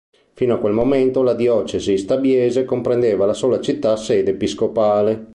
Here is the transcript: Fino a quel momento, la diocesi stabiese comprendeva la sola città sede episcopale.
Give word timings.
Fino 0.33 0.55
a 0.55 0.57
quel 0.59 0.73
momento, 0.73 1.21
la 1.21 1.35
diocesi 1.35 1.95
stabiese 1.95 2.65
comprendeva 2.65 3.27
la 3.27 3.35
sola 3.35 3.61
città 3.61 3.95
sede 3.97 4.31
episcopale. 4.31 5.27